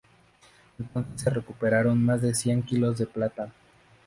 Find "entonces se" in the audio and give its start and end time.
0.79-1.29